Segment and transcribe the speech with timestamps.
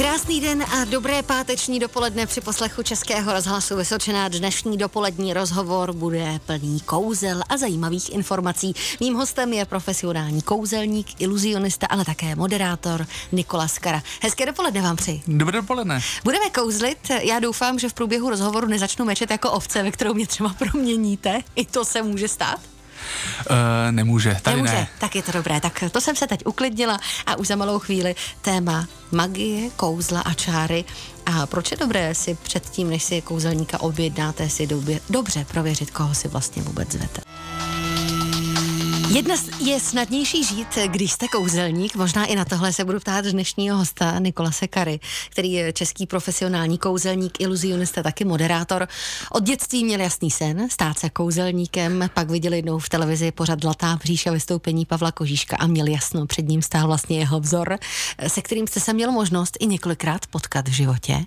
[0.00, 4.28] Krásný den a dobré páteční dopoledne při poslechu Českého rozhlasu Vysočená.
[4.28, 8.74] Dnešní dopolední rozhovor bude plný kouzel a zajímavých informací.
[9.00, 14.02] Mým hostem je profesionální kouzelník, iluzionista, ale také moderátor Nikola Skara.
[14.22, 15.22] Hezké dopoledne vám přeji.
[15.26, 16.00] Dobré dopoledne.
[16.24, 16.98] Budeme kouzlit.
[17.22, 21.40] Já doufám, že v průběhu rozhovoru nezačnu mečet jako ovce, ve kterou mě třeba proměníte.
[21.56, 22.60] I to se může stát.
[23.50, 23.56] Uh,
[23.90, 24.88] nemůže, tady Nemůže, ne.
[24.98, 25.60] tak je to dobré.
[25.60, 30.34] Tak to jsem se teď uklidnila a už za malou chvíli téma magie, kouzla a
[30.34, 30.84] čáry.
[31.26, 36.14] A proč je dobré si předtím, než si kouzelníka objednáte, si době, dobře prověřit, koho
[36.14, 37.20] si vlastně vůbec zvete.
[39.10, 41.96] Jedna je snadnější žít, když jste kouzelník.
[41.96, 45.00] Možná i na tohle se budu ptát dnešního hosta Nikola Sekary,
[45.30, 48.88] který je český profesionální kouzelník, iluzionista, taky moderátor.
[49.32, 53.96] Od dětství měl jasný sen stát se kouzelníkem, pak viděl jednou v televizi pořad Zlatá
[53.96, 57.78] bříša vystoupení Pavla Kožíška a měl jasno, před ním stál vlastně jeho vzor,
[58.26, 61.24] se kterým jste se měl možnost i několikrát potkat v životě.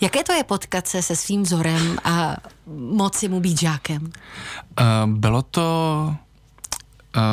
[0.00, 2.36] Jaké to je potkat se se svým vzorem a
[2.76, 4.02] moci mu být žákem?
[4.04, 6.16] Uh, bylo to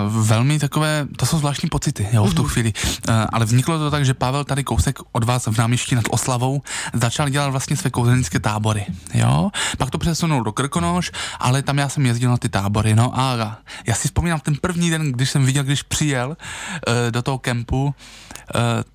[0.07, 2.51] velmi takové, to jsou zvláštní pocity, jo, v tu mhm.
[2.51, 2.73] chvíli.
[3.09, 6.61] Uh, ale vzniklo to tak, že Pavel tady kousek od vás v náměstí nad Oslavou
[6.93, 9.49] začal dělat vlastně své kouzelnické tábory, jo.
[9.77, 13.57] Pak to přesunul do Krkonoš, ale tam já jsem jezdil na ty tábory, no a
[13.87, 17.85] já si vzpomínám ten první den, když jsem viděl, když přijel uh, do toho kempu,
[17.85, 17.91] uh,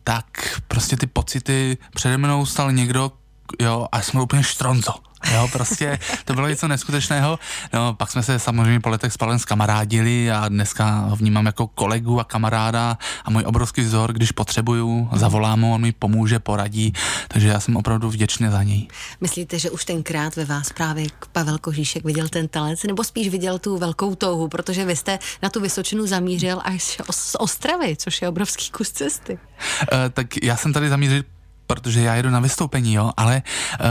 [0.05, 3.12] tak prostě ty pocity, přede mnou stal někdo,
[3.61, 4.95] jo, a jsme úplně štronzo
[5.33, 7.39] Jo, prostě to bylo něco neskutečného.
[7.73, 11.67] No, pak jsme se samozřejmě po letech s Pavlem zkamarádili a dneska ho vnímám jako
[11.67, 16.92] kolegu a kamaráda a můj obrovský vzor, když potřebuju, zavolám mu, on mi pomůže, poradí,
[17.28, 18.89] takže já jsem opravdu vděčný za něj.
[19.20, 23.59] Myslíte, že už tenkrát ve vás právě Pavel Kožíšek viděl ten talent, nebo spíš viděl
[23.59, 28.28] tu velkou touhu, protože vy jste na tu Vysočinu zamířil až z Ostravy, což je
[28.28, 29.33] obrovský kus cesty.
[29.33, 31.22] Uh, tak já jsem tady zamířil
[31.67, 33.43] protože já jedu na vystoupení, jo, ale
[33.81, 33.87] uh,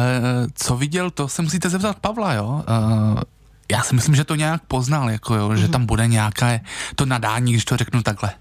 [0.53, 2.63] co viděl, to se musíte zeptat Pavla, jo.
[3.13, 3.19] Uh,
[3.71, 5.55] já si myslím, že to nějak poznal, jako jo, mm-hmm.
[5.55, 5.71] že mhm.
[5.71, 6.61] tam bude nějaké
[6.95, 8.31] to nadání, když to řeknu takhle.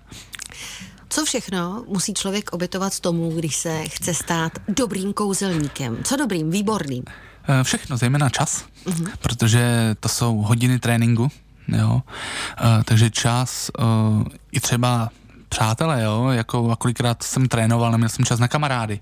[1.09, 5.99] Co všechno musí člověk obětovat tomu, když se chce stát dobrým kouzelníkem?
[6.05, 7.05] Co dobrým, výborným?
[7.49, 9.09] Uh, všechno, zejména čas, mm-hmm.
[9.21, 11.31] protože to jsou hodiny tréninku,
[11.69, 11.95] jo.
[11.95, 15.09] Uh, takže čas uh, i třeba
[15.53, 19.01] přátelé, jo, jako a kolikrát jsem trénoval, neměl jsem čas na kamarády,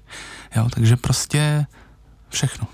[0.56, 1.66] jo, takže prostě
[2.28, 2.66] všechno.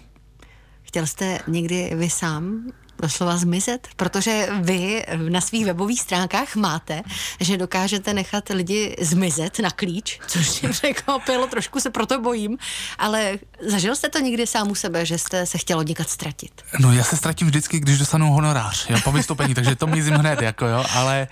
[0.83, 3.89] Chtěl jste někdy vy sám doslova zmizet?
[3.97, 7.03] Protože vy na svých webových stránkách máte,
[7.41, 12.59] že dokážete nechat lidi zmizet na klíč, což mě překvapilo, trošku se proto bojím,
[12.99, 16.63] ale zažil jste to někdy sám u sebe, že jste se chtěl někad ztratit?
[16.81, 20.43] No já se ztratím vždycky, když dostanu honorář, jo, po vystoupení, takže to mizím hned,
[20.43, 21.29] jako jo, ale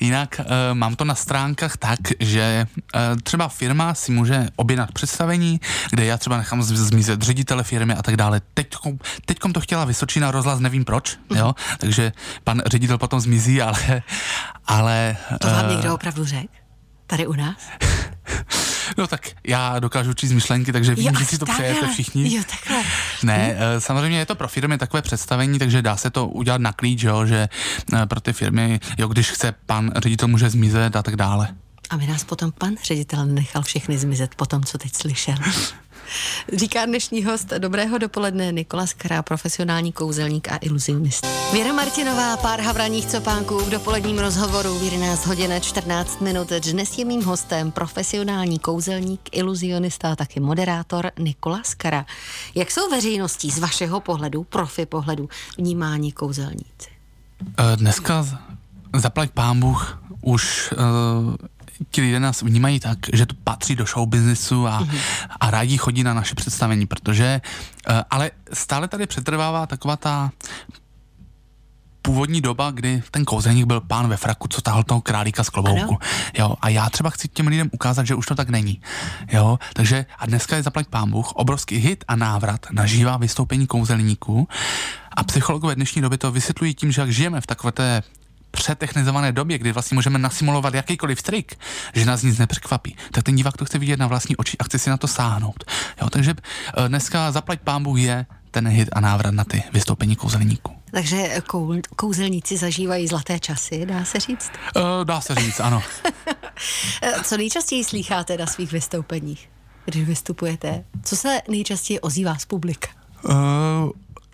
[0.00, 5.60] jinak uh, mám to na stránkách tak, že uh, třeba firma si může objednat představení,
[5.90, 8.40] kde já třeba nechám zmizet ředitele firmy a tak dále.
[8.54, 8.66] Teď,
[9.24, 12.12] teďkom to chtěla Vysočina rozhlas, nevím proč, proč, jo, takže
[12.44, 14.02] pan ředitel potom zmizí, ale...
[14.66, 16.48] ale to vám uh, někdo opravdu řekl?
[17.06, 17.56] Tady u nás?
[18.98, 21.64] No tak já dokážu číst myšlenky, takže vím, jo, že si to takhle.
[21.64, 22.34] přejete všichni.
[22.34, 22.82] Jo, takhle.
[23.22, 26.72] Ne, uh, samozřejmě je to pro firmy takové představení, takže dá se to udělat na
[26.72, 27.48] klíč, jo, že
[27.92, 31.48] uh, pro ty firmy, jo, když chce pan ředitel může zmizet a tak dále.
[31.90, 35.34] A my nás potom pan ředitel nechal všechny zmizet po tom, co teď slyšel.
[36.52, 41.26] Říká dnešní host Dobrého dopoledne Nikola Skara, profesionální kouzelník a iluzionist.
[41.52, 46.52] Věra Martinová, pár havraních copánků v dopoledním rozhovoru v 11 hodin 14 minut.
[46.52, 52.06] Dnes je mým hostem profesionální kouzelník, iluzionista a taky moderátor Nikola Skara.
[52.54, 55.28] Jak jsou veřejností z vašeho pohledu, profi pohledu,
[55.58, 56.90] vnímáni kouzelníci?
[57.58, 58.26] Eh, dneska
[58.96, 61.34] zaplať pán Bůh už uh,
[61.90, 64.98] ti lidé nás vnímají tak, že to patří do show businessu a, mm-hmm.
[65.40, 67.40] a rádi chodí na naše představení, protože,
[67.90, 70.30] uh, ale stále tady přetrvává taková ta
[72.06, 75.98] původní doba, kdy ten kouzelník byl pán ve fraku, co tahal toho králíka z klobouku.
[76.38, 78.80] Jo, a já třeba chci těm lidem ukázat, že už to tak není.
[79.32, 83.66] Jo, takže a dneska je zaplať pán Bůh, obrovský hit a návrat na živá vystoupení
[83.66, 84.48] kouzelníků.
[85.16, 88.02] A psychologové dnešní doby to vysvětlují tím, že jak žijeme v takové té
[88.56, 91.58] přetechnizované době, kdy vlastně můžeme nasimulovat jakýkoliv trik,
[91.94, 94.78] že nás nic nepřekvapí, tak ten divák to chce vidět na vlastní oči a chce
[94.78, 95.64] si na to sáhnout.
[96.02, 96.34] Jo, takže
[96.76, 100.72] eh, dneska zaplať pámbu je ten hit a návrat na ty vystoupení kouzelníků.
[100.90, 104.50] Takže kou, kouzelníci zažívají zlaté časy, dá se říct?
[104.76, 105.82] Uh, dá se říct, ano.
[107.02, 109.50] Eh, co nejčastěji slycháte na svých vystoupeních,
[109.84, 110.84] když vystupujete?
[111.04, 112.88] Co se nejčastěji ozývá z publika?
[113.22, 113.34] Uh,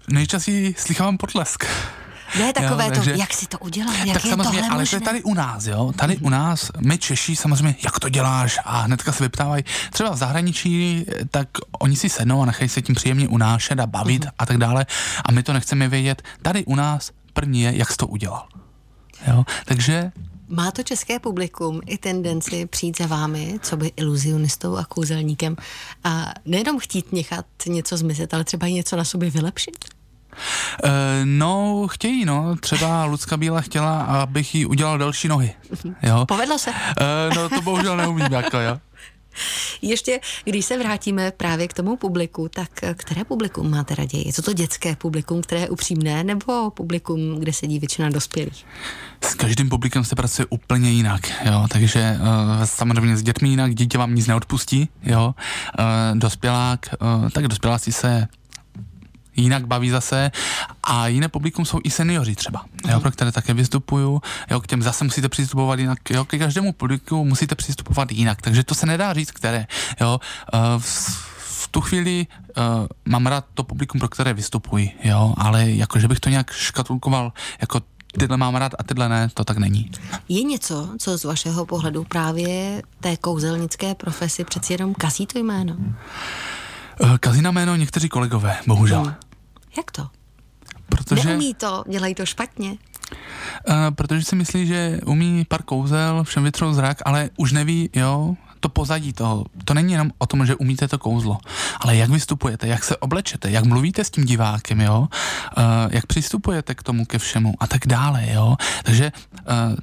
[0.09, 1.65] nejčastěji slychám potlesk.
[2.39, 4.83] Ne takové jo, to, takže, jak si to udělal, jak tak je samozřejmě, tohle ale
[4.83, 4.99] možné?
[4.99, 8.59] to je tady u nás, jo, tady u nás, my Češi samozřejmě, jak to děláš
[8.65, 11.49] a hnedka se vyptávají, třeba v zahraničí, tak
[11.79, 14.31] oni si sednou a nechají se tím příjemně unášet a bavit uh-huh.
[14.39, 14.87] a tak dále
[15.25, 16.23] a my to nechceme vědět.
[16.43, 18.47] Tady u nás první je, jak jsi to udělal.
[19.29, 20.13] Jo, takže
[20.49, 25.57] má to české publikum i tendenci přijít za vámi, co by iluzionistou a kouzelníkem
[26.05, 29.85] a nejenom chtít nechat něco zmizet, ale třeba i něco na sobě vylepšit?
[30.85, 30.91] Uh,
[31.25, 32.57] no, chtějí, no.
[32.57, 35.55] Třeba Lucka Bíla chtěla, abych jí udělal další nohy.
[36.03, 36.27] Jo?
[36.27, 36.71] Povedlo se.
[36.71, 38.79] Uh, no, to bohužel neumím, jako, jo.
[39.83, 44.27] Ještě, když se vrátíme právě k tomu publiku, tak které publikum máte raději?
[44.27, 48.67] Je to to dětské publikum, které je upřímné, nebo publikum, kde sedí většina dospělých?
[49.25, 53.99] S každým publikem se pracuje úplně jinak, jo, takže uh, samozřejmě s dětmi jinak, dítě
[53.99, 55.35] vám nic neodpustí, jo,
[55.79, 58.29] uh, dospělák, uh, tak dospěláci se
[59.37, 60.31] jinak baví zase
[60.83, 64.83] a jiné publikum jsou i seniori třeba, jo, pro které také vystupuju, jo, k těm
[64.83, 69.13] zase musíte přistupovat jinak, jo, ke každému publiku musíte přistupovat jinak, takže to se nedá
[69.13, 69.67] říct, které,
[70.01, 70.21] jo,
[70.55, 72.27] uh, v, v tu chvíli
[72.57, 72.65] uh,
[73.05, 77.33] mám rád to publikum, pro které vystupuji, jo, ale jako, že bych to nějak škatulkoval
[77.61, 77.81] jako
[78.19, 79.91] tyhle mám rád a tyhle ne, to tak není.
[80.29, 85.77] Je něco, co z vašeho pohledu právě té kouzelnické profesi přeci jenom kazí to jméno?
[87.01, 89.03] Eh, kazí na jméno někteří kolegové, bohužel.
[89.03, 89.15] Hmm.
[89.77, 90.09] Jak to?
[90.89, 91.29] Protože...
[91.29, 92.71] Neumí to, dělají to špatně.
[93.69, 98.37] Uh, protože si myslí, že umí pár kouzel, všem vytrou zrak, ale už neví, jo,
[98.61, 99.45] to pozadí toho.
[99.65, 101.39] To není jenom o tom, že umíte to kouzlo,
[101.81, 106.75] ale jak vystupujete, jak se oblečete, jak mluvíte s tím divákem, jo, uh, jak přistupujete
[106.75, 108.57] k tomu ke všemu a tak dále, jo.
[108.83, 109.13] Takže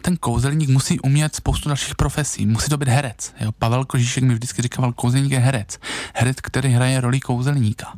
[0.01, 3.51] ten kouzelník musí umět spoustu dalších profesí, musí to být herec, jo.
[3.51, 5.79] Pavel Kožíšek mi vždycky říkal, kouzelník je herec,
[6.13, 7.93] herec, který hraje roli kouzelníka,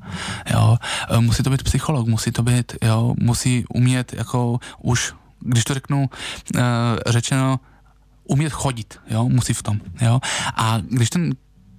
[0.54, 0.78] jo.
[1.12, 5.14] Uh, musí to být psycholog, musí to být, jo, musí umět jako už
[5.44, 6.10] když to řeknu
[6.56, 6.62] uh,
[7.08, 7.60] řečeno,
[8.24, 10.20] umět chodit, jo, musí v tom, jo.
[10.56, 11.36] A když ten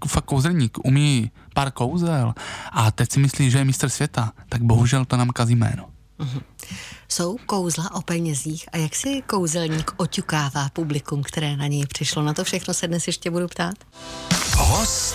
[0.06, 2.34] fakt kouzelník umí pár kouzel
[2.72, 5.91] a teď si myslí, že je mistr světa, tak bohužel to nám kazí jméno.
[6.22, 6.42] Mm-hmm.
[7.08, 12.22] Jsou kouzla o penězích a jak si kouzelník oťukává publikum, které na něj přišlo?
[12.22, 13.74] Na to všechno se dnes ještě budu ptát.
[14.56, 15.14] Host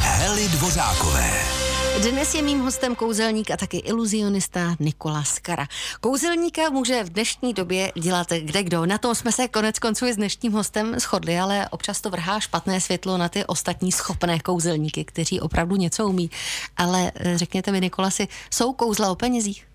[0.00, 1.58] Heli Dvořákové.
[2.02, 5.66] Dnes je mým hostem kouzelník a taky iluzionista Nikola Skara.
[6.00, 8.86] Kouzelníka může v dnešní době dělat kde kdo.
[8.86, 12.40] Na tom jsme se konec konců i s dnešním hostem shodli, ale občas to vrhá
[12.40, 16.30] špatné světlo na ty ostatní schopné kouzelníky, kteří opravdu něco umí.
[16.76, 19.68] Ale eh, řekněte mi, Nikolasi, jsou kouzla o penězích?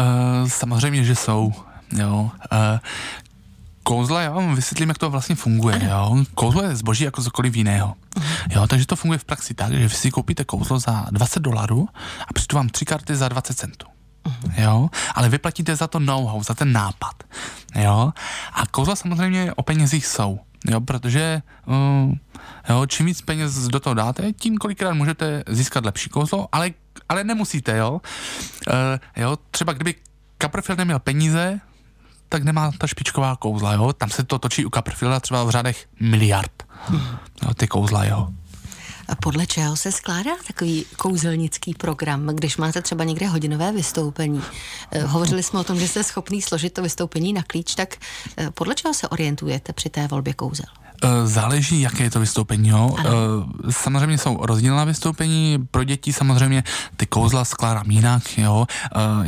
[0.00, 1.52] Uh, samozřejmě, že jsou.
[1.92, 2.30] Jo.
[2.52, 2.78] Uh,
[3.82, 5.80] kouzla, já vám vysvětlím, jak to vlastně funguje.
[5.90, 6.24] Jo.
[6.34, 7.94] Kouzlo je zboží jako cokoliv jiného.
[8.50, 11.88] Jo, takže to funguje v praxi tak, že vy si koupíte kouzlo za 20 dolarů
[12.28, 13.86] a přijdu vám tři karty za 20 centů.
[14.56, 17.14] Jo, ale vyplatíte za to know-how, za ten nápad.
[17.74, 18.12] Jo,
[18.52, 20.40] a kouzla samozřejmě o penězích jsou.
[20.70, 22.14] Jo, protože uh,
[22.68, 26.70] jo, čím víc peněz do toho dáte, tím kolikrát můžete získat lepší kouzlo, ale,
[27.12, 27.90] ale nemusíte, jo.
[27.92, 29.94] Uh, jo, třeba kdyby
[30.42, 31.60] Copperfield neměl peníze,
[32.28, 33.92] tak nemá ta špičková kouzla, jo.
[33.92, 36.62] Tam se to točí u Copperfielda třeba v řádech miliard.
[37.42, 38.28] Jo, ty kouzla, jo.
[39.08, 44.42] A podle čeho se skládá takový kouzelnický program, když máte třeba někde hodinové vystoupení?
[44.90, 47.96] Eh, hovořili jsme o tom, že jste schopný složit to vystoupení na klíč, tak
[48.36, 50.81] eh, podle čeho se orientujete při té volbě kouzel?
[51.04, 52.68] Eh, záleží, jaké je to vystoupení.
[52.68, 52.96] Jo.
[52.98, 53.10] Ano.
[53.70, 56.64] Samozřejmě jsou rozdílná vystoupení, pro děti samozřejmě
[56.96, 58.38] ty kouzla skládám jinak.
[58.38, 58.66] Jo.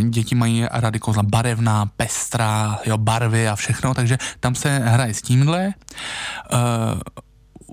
[0.08, 5.22] Děti mají rády kouzla barevná, pestrá, jo, barvy a všechno, takže tam se hraje s
[5.22, 5.74] tímhle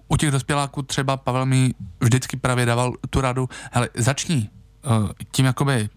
[0.07, 4.49] u těch dospěláků třeba Pavel mi vždycky právě dával tu radu, hele, začni
[5.31, 5.89] tím jakoby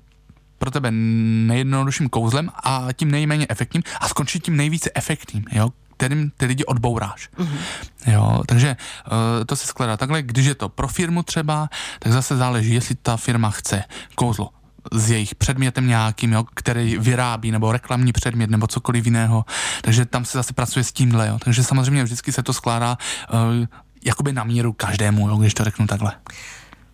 [0.58, 6.32] pro tebe nejjednodušším kouzlem a tím nejméně efektním a skončí tím nejvíce efektním, jo, kterým
[6.36, 7.28] ty lidi odbouráš.
[7.38, 7.58] Mm-hmm.
[8.06, 12.36] Jo, takže uh, to se skládá takhle, když je to pro firmu třeba, tak zase
[12.36, 13.84] záleží, jestli ta firma chce
[14.14, 14.50] kouzlo
[14.92, 19.44] s jejich předmětem nějakým, jo, který vyrábí, nebo reklamní předmět, nebo cokoliv jiného.
[19.82, 21.28] Takže tam se zase pracuje s tímhle.
[21.28, 21.38] Jo.
[21.44, 22.98] Takže samozřejmě vždycky se to skládá
[23.32, 23.38] uh,
[24.04, 26.12] jakoby na míru každému, jo, když to řeknu takhle.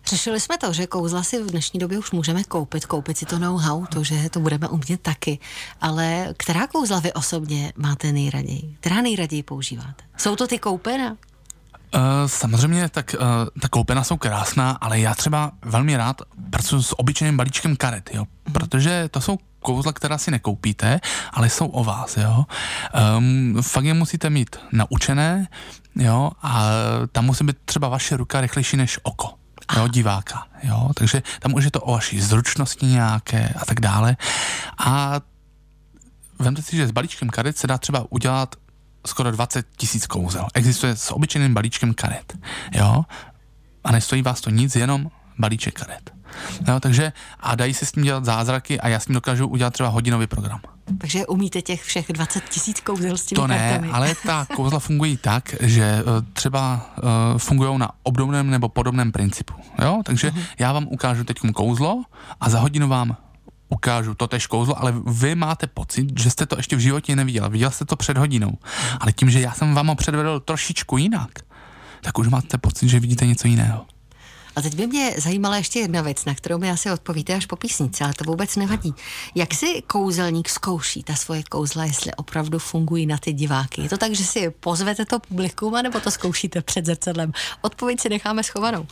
[0.05, 3.39] Řešili jsme to, že kouzla si v dnešní době už můžeme koupit, koupit si to
[3.39, 5.39] know-how, to, že to budeme umět taky.
[5.81, 8.75] Ale která kouzla vy osobně máte nejraději?
[8.79, 10.03] Která nejraději používáte?
[10.17, 11.17] Jsou to ty koupena?
[11.95, 13.25] Uh, samozřejmě, tak uh,
[13.61, 18.25] ta koupena jsou krásná, ale já třeba velmi rád pracuji s obyčejným balíčkem karet, jo,
[18.47, 18.53] mm.
[18.53, 20.99] protože to jsou kouzla, která si nekoupíte,
[21.31, 22.45] ale jsou o vás, jo.
[23.17, 25.47] Um, fakt je musíte mít naučené,
[25.95, 26.65] jo, a
[27.11, 29.29] tam musí být třeba vaše ruka rychlejší než oko,
[29.75, 34.17] jo, diváka, jo, takže tam už je to o vaší zručnosti nějaké a tak dále.
[34.77, 35.21] A
[36.39, 38.55] vemte si, že s balíčkem karet se dá třeba udělat
[39.07, 40.47] skoro 20 tisíc kouzel.
[40.53, 42.37] Existuje s obyčejným balíčkem karet.
[42.71, 43.05] Jo?
[43.83, 46.11] A nestojí vás to nic, jenom balíček karet.
[46.67, 49.73] Jo, takže a dají se s tím dělat zázraky a já s tím dokážu udělat
[49.73, 50.61] třeba hodinový program.
[50.97, 53.89] Takže umíte těch všech 20 tisíc kouzel s těmi To ne, kartami.
[53.91, 59.53] ale ta kouzla fungují tak, že eh, třeba uh, fungují na obdobném nebo podobném principu.
[59.81, 60.01] Jo?
[60.05, 60.43] Takže uh-huh.
[60.59, 62.03] já vám ukážu teď kouzlo
[62.39, 63.17] a za hodinu vám
[63.69, 67.49] ukážu to tež kouzlo, ale vy máte pocit, že jste to ještě v životě neviděl.
[67.49, 68.57] Viděl jste to před hodinou.
[68.99, 71.31] Ale tím, že já jsem vám ho předvedl trošičku jinak,
[72.01, 73.85] tak už máte pocit, že vidíte něco jiného.
[74.55, 77.55] A teď by mě zajímala ještě jedna věc, na kterou mi asi odpovíte až po
[77.55, 78.93] písnici, ale to vůbec nevadí.
[79.35, 83.81] Jak si kouzelník zkouší ta svoje kouzla, jestli opravdu fungují na ty diváky?
[83.81, 87.31] Je to tak, že si pozvete to publikum, nebo to zkoušíte před zrcadlem?
[87.61, 88.87] Odpověď si necháme schovanou.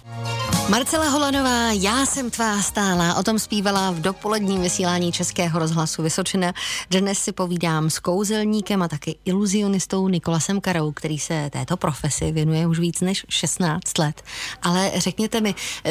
[0.69, 6.53] Marcela Holanová, já jsem tvá stála, o tom zpívala v dopoledním vysílání Českého rozhlasu Vysočina.
[6.89, 12.67] Dnes si povídám s kouzelníkem a taky iluzionistou Nikolasem Karou, který se této profesi věnuje
[12.67, 14.21] už víc než 16 let.
[14.61, 15.48] Ale řekněte mi,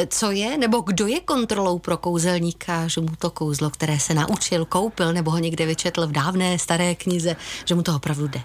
[0.09, 4.65] co je, nebo kdo je kontrolou pro kouzelníka, že mu to kouzlo, které se naučil,
[4.65, 8.41] koupil, nebo ho někde vyčetl v dávné staré knize, že mu to opravdu jde?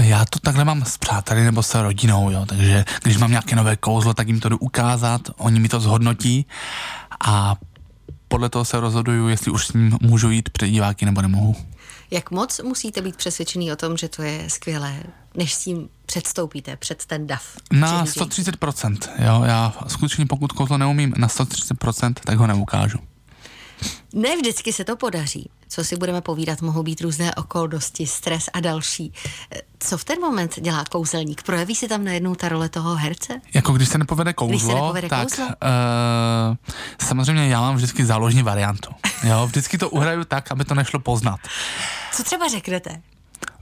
[0.00, 3.76] Já to takhle mám s přáteli nebo s rodinou, jo, takže když mám nějaké nové
[3.76, 6.46] kouzlo, tak jim to jdu ukázat, oni mi to zhodnotí
[7.26, 7.56] a
[8.28, 11.56] podle toho se rozhoduju, jestli už s ním můžu jít před diváky nebo nemohu.
[12.10, 15.02] Jak moc musíte být přesvědčený o tom, že to je skvělé,
[15.34, 17.56] než s tím předstoupíte před ten DAF?
[17.72, 22.98] Na 130%, jo, já skutečně pokud kouzlo neumím na 130%, tak ho neukážu.
[24.12, 25.50] Ne vždycky se to podaří.
[25.68, 29.12] Co si budeme povídat, mohou být různé okolnosti, stres a další.
[29.78, 31.42] Co v ten moment dělá kouzelník?
[31.42, 33.40] Projeví se tam najednou ta role toho herce?
[33.54, 35.44] Jako když se nepovede kouzlo, když se nepovede tak kouzlo?
[35.44, 35.52] Uh,
[36.98, 38.90] samozřejmě já mám vždycky záložní variantu.
[39.22, 41.40] Jo, vždycky to uhraju tak, aby to nešlo poznat.
[42.12, 43.02] Co třeba řeknete?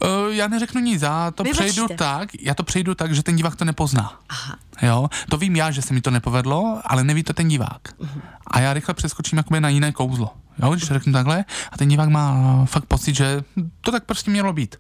[0.05, 1.65] Uh, já neřeknu nic, já to Vybačte.
[1.65, 4.13] přejdu tak, já to přejdu tak, že ten divák to nepozná.
[4.29, 4.57] Aha.
[4.83, 7.81] Jo, to vím já, že se mi to nepovedlo, ale neví to ten divák.
[7.99, 8.21] Uh-huh.
[8.47, 10.31] A já rychle přeskočím jakoby na jiné kouzlo.
[10.63, 13.45] Jo, když řeknu takhle a ten divák má fakt pocit, že
[13.81, 14.77] to tak prostě mělo být.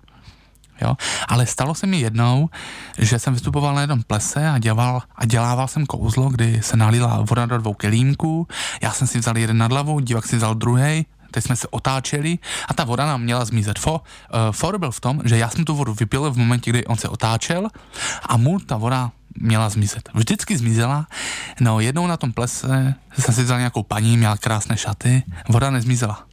[0.83, 0.97] Jo,
[1.29, 2.51] ale stalo se mi jednou,
[2.99, 7.25] že jsem vystupoval na jednom plese a dělal, a dělával jsem kouzlo, kdy se nalila
[7.29, 8.49] voda do dvou kelímků,
[8.83, 12.39] já jsem si vzal jeden nad hlavu, divák si vzal druhý, teď jsme se otáčeli
[12.69, 13.79] a ta voda nám měla zmizet.
[13.79, 14.01] Fo, uh,
[14.53, 17.09] for byl v tom, že já jsem tu vodu vypil v momentě, kdy on se
[17.09, 17.69] otáčel
[18.23, 20.09] a mu ta voda měla zmizet.
[20.15, 21.07] Vždycky zmizela,
[21.61, 26.25] no jednou na tom plese jsem si vzal nějakou paní, měla krásné šaty, voda nezmizela.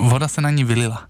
[0.00, 1.02] Voda se na ní vylila.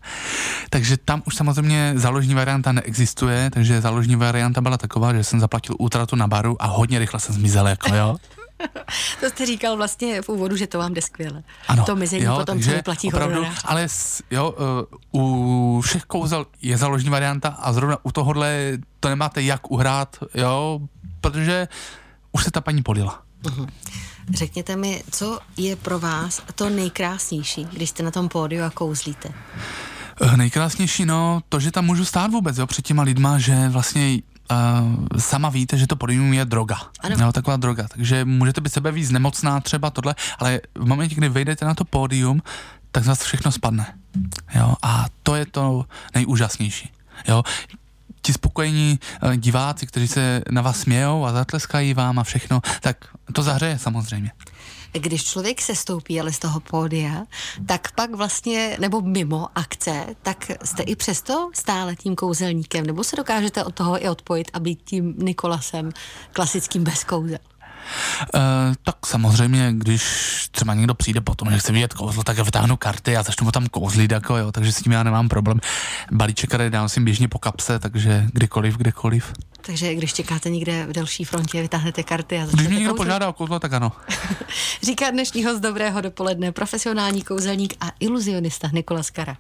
[0.71, 5.77] Takže tam už samozřejmě záložní varianta neexistuje, takže záložní varianta byla taková, že jsem zaplatil
[5.79, 8.17] útratu na baru a hodně rychle jsem zmizel, jako jo.
[9.21, 11.43] To jste říkal vlastně v úvodu, že to vám jde skvěle.
[11.69, 13.47] Ano, to mizení jo, potom, takže co vyplatí opravdu.
[13.65, 14.55] Ale s, jo,
[15.13, 20.17] uh, u všech kouzel je záložní varianta a zrovna u tohohle to nemáte jak uhrát,
[20.35, 20.81] jo,
[21.21, 21.69] protože
[22.33, 23.23] už se ta paní polila.
[23.43, 23.69] Uh-huh.
[24.35, 29.29] Řekněte mi, co je pro vás to nejkrásnější, když jste na tom pódiu a kouzlíte?
[30.23, 34.19] Uh, nejkrásnější, no, to, že tam můžu stát vůbec, jo, před těma lidma, že vlastně
[34.51, 36.77] Uh, sama víte, že to podium je droga.
[37.01, 37.17] Ano.
[37.21, 37.89] Jo, taková droga.
[37.89, 41.85] Takže můžete být sebe víc nemocná třeba tohle, ale v momentě, kdy vejdete na to
[41.85, 42.43] pódium,
[42.93, 43.95] tak z vás všechno spadne.
[44.55, 46.91] Jo, a to je to nejúžasnější.
[47.29, 47.43] Jo,
[48.23, 52.97] ti spokojení uh, diváci, kteří se na vás smějou a zatleskají vám a všechno, tak
[53.33, 54.33] to zahřeje samozřejmě
[54.93, 57.25] když člověk se stoupí ale z toho pódia,
[57.67, 63.17] tak pak vlastně, nebo mimo akce, tak jste i přesto stále tím kouzelníkem, nebo se
[63.17, 65.91] dokážete od toho i odpojit a být tím Nikolasem
[66.33, 67.39] klasickým bez kouzel?
[68.35, 68.41] Uh,
[68.83, 70.03] tak samozřejmě, když
[70.51, 73.53] třeba někdo přijde potom, že chce vidět kouzlo, tak já vytáhnu karty a začnu mu
[73.53, 75.61] tam kouzlit, jako jo, takže s tím já nemám problém.
[76.13, 79.33] Balíček, který dám si běžně po kapse, takže kdykoliv, kdekoliv.
[79.63, 83.07] Takže když čekáte někde v delší frontě, vytáhnete karty a Když začnete mě někdo kouzlit?
[83.07, 83.93] požádá o kouzlo, tak ano.
[84.83, 89.37] Říká dnešního z dobrého dopoledne profesionální kouzelník a iluzionista Nikola Skara.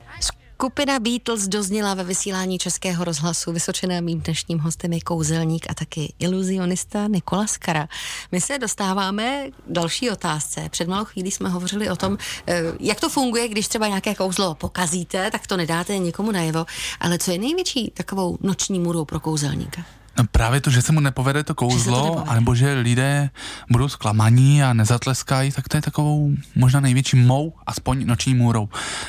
[0.60, 3.52] Skupina Beatles dozněla ve vysílání Českého rozhlasu.
[3.52, 7.88] Vysočená mým dnešním hostem je kouzelník a taky iluzionista Nikola Skara.
[8.32, 10.68] My se dostáváme k další otázce.
[10.70, 14.54] Před malou chvílí jsme hovořili o tom, eh, jak to funguje, když třeba nějaké kouzlo
[14.54, 16.66] pokazíte, tak to nedáte nikomu najevo.
[17.00, 19.84] Ale co je největší takovou noční můrou pro kouzelníka?
[20.18, 22.30] No právě to, že se mu nepovede to Že to kouzlo, nepovede.
[22.30, 23.30] anebo že lidé
[23.70, 28.68] budou zklamaní a nezatleskají, tak to je takovou možná největší mou, aspoň noční můrou.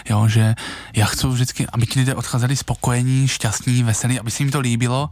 [0.10, 0.55] Jo, že
[0.96, 5.10] já chci vždycky, aby ti lidé odcházeli spokojení, šťastní, veselí, aby se jim to líbilo.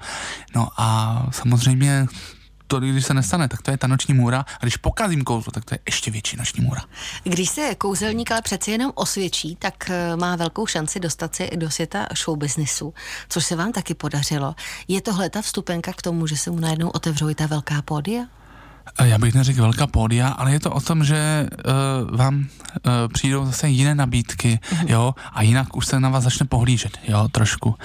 [0.55, 2.05] No a samozřejmě
[2.69, 4.45] to, když se nestane, tak to je ta noční můra.
[4.59, 6.81] A když pokazím kouzlo, tak to je ještě větší noční můra.
[7.23, 11.69] Když se kouzelník ale přeci jenom osvědčí, tak eh, má velkou šanci dostat se do
[11.69, 12.93] světa showbiznisu,
[13.29, 14.55] což se vám taky podařilo.
[14.87, 18.25] Je tohle ta vstupenka k tomu, že se mu najednou otevřou i ta velká pódia?
[19.03, 21.47] Já bych neřekl velká pódia, ale je to o tom, že
[22.11, 24.85] uh, vám uh, přijdou zase jiné nabídky, mm-hmm.
[24.87, 27.69] jo, a jinak už se na vás začne pohlížet, jo, trošku.
[27.69, 27.75] Uh,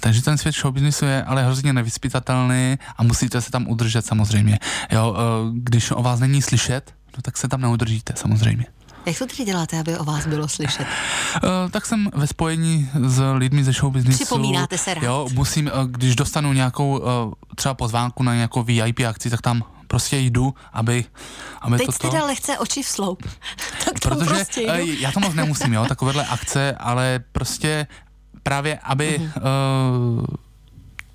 [0.00, 4.58] takže ten svět showbiznisu je ale hrozně nevyspytatelný a musíte se tam udržet samozřejmě,
[4.92, 5.10] jo.
[5.10, 5.16] Uh,
[5.54, 8.66] když o vás není slyšet, no tak se tam neudržíte samozřejmě.
[9.06, 10.86] Jak to tedy děláte, aby o vás bylo slyšet?
[11.42, 14.24] Uh, tak jsem ve spojení s lidmi ze showbiznisu.
[14.24, 15.02] Připomínáte se rád.
[15.02, 17.04] Jo, musím, když dostanu nějakou uh,
[17.56, 21.04] třeba pozvánku na nějakou VIP akci, tak tam prostě jdu, aby,
[21.60, 23.22] aby Teď to jste dal lehce oči v sloup.
[23.84, 24.92] tak Protože prostě jdu.
[24.98, 27.86] já to moc nemusím, jo, takovéhle akce, ale prostě
[28.42, 29.32] právě, aby Mhm.
[30.18, 30.24] uh,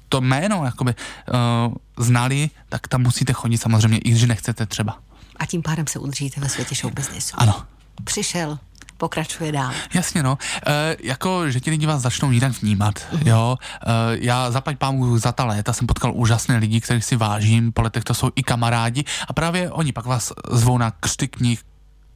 [0.09, 1.73] to jméno jakoby uh,
[2.05, 4.97] znali, tak tam musíte chodit samozřejmě, i když nechcete třeba.
[5.37, 7.35] A tím pádem se udržíte ve světě showbiznisu.
[7.39, 7.63] Ano.
[8.03, 8.59] Přišel,
[8.97, 9.71] pokračuje dál.
[9.93, 10.37] Jasně, no.
[10.67, 13.57] E, jako, že ti lidi vás začnou jinak vnímat, jo.
[13.85, 17.81] E, já zaplať pámu za ta léta jsem potkal úžasné lidi, kterých si vážím, po
[17.81, 21.61] letech to jsou i kamarádi a právě oni pak vás zvou na křty knih,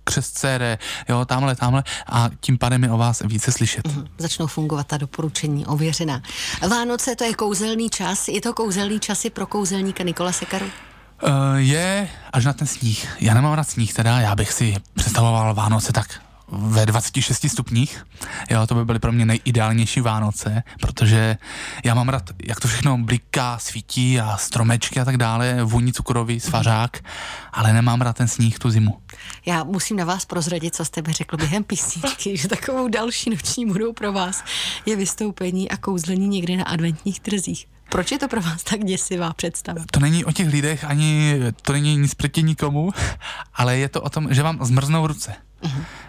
[0.04, 0.78] křestcére,
[1.10, 3.88] jo, tamhle, tamhle a tím pádem je o vás více slyšet.
[3.88, 4.08] Mhm.
[4.18, 6.22] Začnou fungovat ta doporučení ověřená.
[6.70, 8.28] Vánoce to je kouzelný čas.
[8.28, 10.66] Je to kouzelný čas i pro kouzelníka Nikola Sekaru?
[10.66, 13.18] Uh, je až na ten sníh.
[13.20, 18.06] Já nemám rád sníh, teda já bych si představoval Vánoce tak ve 26 stupních.
[18.50, 21.38] Jo, to by byly pro mě nejideálnější Vánoce, protože
[21.86, 26.40] já mám rád, jak to všechno bliká, svítí a stromečky a tak dále, vůni cukrový,
[26.40, 27.04] svařák,
[27.52, 28.98] ale nemám rád ten sníh tu zimu.
[29.46, 33.66] Já musím na vás prozradit, co jste mi řekl během písničky, že takovou další noční
[33.66, 34.44] budou pro vás
[34.86, 37.68] je vystoupení a kouzlení někde na adventních trzích.
[37.90, 39.82] Proč je to pro vás tak děsivá představa?
[39.92, 42.92] To není o těch lidech, ani to není nic proti nikomu,
[43.54, 45.36] ale je to o tom, že vám zmrznou ruce.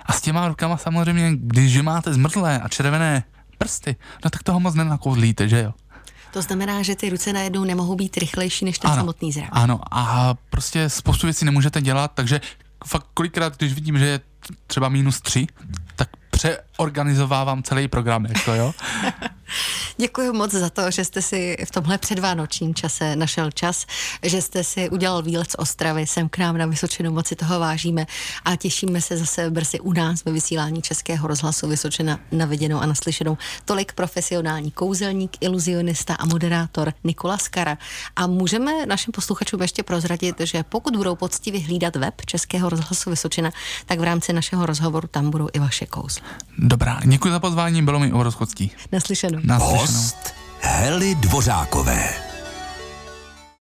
[0.06, 3.24] A s těma rukama samozřejmě, když máte zmrzlé a červené
[3.58, 5.74] prsty, no tak toho moc nenakouzlíte, že jo?
[6.32, 9.48] To znamená, že ty ruce najednou nemohou být rychlejší než ten samotný zrak.
[9.52, 12.40] Ano, a prostě spoustu věcí nemůžete dělat, takže
[12.86, 14.20] fakt kolikrát, když vidím, že je
[14.66, 15.46] třeba minus tři,
[15.96, 18.72] tak přeorganizovávám celý program, jako jo.
[20.00, 23.86] Děkuji moc za to, že jste si v tomhle předvánočním čase našel čas,
[24.22, 27.60] že jste si udělal výlet z Ostravy sem k nám na Vysočinu, moc si toho
[27.60, 28.06] vážíme
[28.44, 32.86] a těšíme se zase brzy u nás ve vysílání Českého rozhlasu Vysočina na viděnou a
[32.86, 33.38] naslyšenou.
[33.64, 37.78] Tolik profesionální kouzelník, iluzionista a moderátor Nikola Skara.
[38.16, 43.50] A můžeme našim posluchačům ještě prozradit, že pokud budou poctivě hlídat web Českého rozhlasu Vysočina,
[43.86, 46.26] tak v rámci našeho rozhovoru tam budou i vaše kouzla.
[46.58, 48.72] Dobrá, děkuji za pozvání, bylo mi obrovskou ctí.
[48.92, 49.38] Naslyšenou.
[49.90, 52.29] Host Hely Dvořákové.